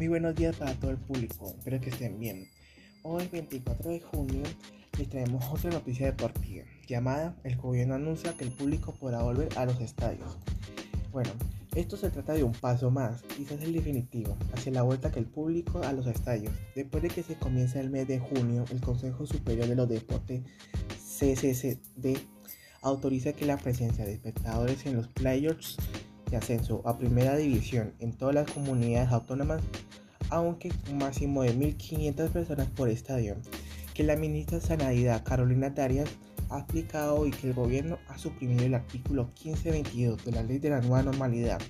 [0.00, 2.48] Muy buenos días para todo el público, espero que estén bien.
[3.02, 4.42] Hoy 24 de junio
[4.96, 9.66] les traemos otra noticia deportiva llamada El gobierno anuncia que el público podrá volver a
[9.66, 10.38] los estadios.
[11.12, 11.28] Bueno,
[11.74, 15.26] esto se trata de un paso más, quizás el definitivo, hacia la vuelta que el
[15.26, 16.54] público a los estadios.
[16.74, 20.40] Después de que se comience el mes de junio, el Consejo Superior de los Deportes,
[20.96, 22.16] CCCD,
[22.80, 25.76] autoriza que la presencia de espectadores en los playoffs
[26.30, 29.62] de ascenso a primera división en todas las comunidades autónomas,
[30.30, 33.36] aunque un máximo de 1.500 personas por estadio,
[33.94, 36.08] que la ministra Sanidad Carolina Darias
[36.48, 40.70] ha explicado y que el gobierno ha suprimido el artículo 1522 de la ley de
[40.70, 41.60] la nueva normalidad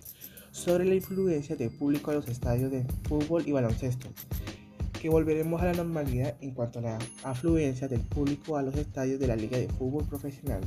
[0.52, 4.08] sobre la influencia del público a los estadios de fútbol y baloncesto,
[5.00, 9.20] que volveremos a la normalidad en cuanto a la afluencia del público a los estadios
[9.20, 10.60] de la Liga de Fútbol Profesional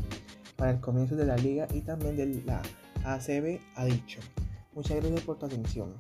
[0.56, 2.62] para el comienzo de la liga y también de la
[3.04, 4.20] ACB ha dicho.
[4.74, 5.94] Muchas gracias por tu atención.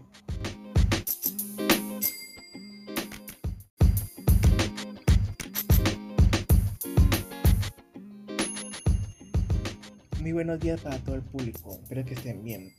[10.23, 12.73] Muy buenos días para todo el público, espero que estén bien.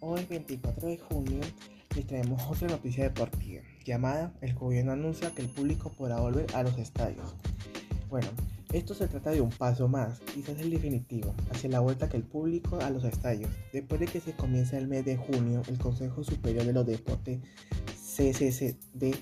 [0.00, 1.40] Hoy 24 de junio
[1.94, 6.62] les traemos otra noticia deportiva llamada El gobierno anuncia que el público podrá volver a
[6.62, 7.34] los estadios.
[8.08, 8.28] Bueno,
[8.72, 12.22] esto se trata de un paso más, quizás el definitivo, hacia la vuelta que el
[12.22, 13.50] público a los estadios.
[13.74, 17.40] Después de que se comience el mes de junio, el Consejo Superior de los Deportes,
[17.94, 19.14] CCCD,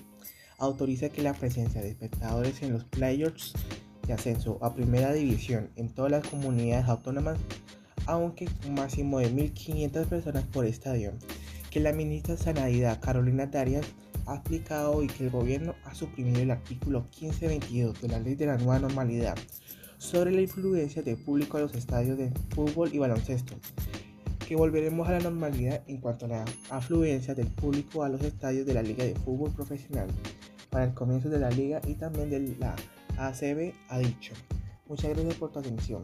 [0.59, 3.51] autoriza que la presencia de espectadores en los playoffs
[4.05, 7.37] de ascenso a primera división en todas las comunidades autónomas,
[8.05, 11.13] aunque un máximo de 1.500 personas por estadio,
[11.71, 13.85] que la ministra Sanidad Carolina Darias
[14.27, 18.47] ha explicado y que el gobierno ha suprimido el artículo 1522 de la ley de
[18.47, 19.35] la nueva normalidad
[19.97, 23.55] sobre la influencia del público a los estadios de fútbol y baloncesto,
[24.47, 28.65] que volveremos a la normalidad en cuanto a la afluencia del público a los estadios
[28.65, 30.07] de la Liga de Fútbol Profesional
[30.75, 32.75] para el comienzo de la liga y también de la
[33.17, 34.33] ACB ha dicho.
[34.87, 36.03] Muchas gracias por tu atención.